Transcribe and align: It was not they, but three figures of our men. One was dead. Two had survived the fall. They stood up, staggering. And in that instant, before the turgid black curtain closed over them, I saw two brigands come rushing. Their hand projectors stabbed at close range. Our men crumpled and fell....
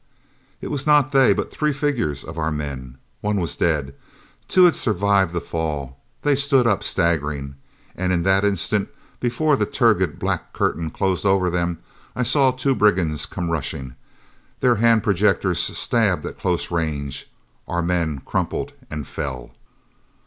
It 0.61 0.71
was 0.71 0.87
not 0.87 1.11
they, 1.11 1.31
but 1.31 1.51
three 1.51 1.73
figures 1.73 2.23
of 2.23 2.39
our 2.39 2.49
men. 2.51 2.97
One 3.19 3.39
was 3.39 3.55
dead. 3.55 3.93
Two 4.47 4.63
had 4.63 4.75
survived 4.75 5.31
the 5.31 5.39
fall. 5.39 6.01
They 6.23 6.33
stood 6.33 6.65
up, 6.65 6.83
staggering. 6.83 7.53
And 7.95 8.11
in 8.11 8.23
that 8.23 8.43
instant, 8.43 8.89
before 9.19 9.55
the 9.55 9.67
turgid 9.67 10.17
black 10.17 10.53
curtain 10.53 10.89
closed 10.89 11.23
over 11.23 11.51
them, 11.51 11.83
I 12.15 12.23
saw 12.23 12.49
two 12.49 12.73
brigands 12.73 13.27
come 13.27 13.51
rushing. 13.51 13.93
Their 14.59 14.77
hand 14.77 15.03
projectors 15.03 15.59
stabbed 15.59 16.25
at 16.25 16.39
close 16.39 16.71
range. 16.71 17.29
Our 17.67 17.83
men 17.83 18.21
crumpled 18.25 18.73
and 18.89 19.05
fell.... 19.05 19.51